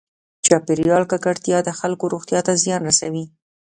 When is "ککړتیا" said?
1.11-1.57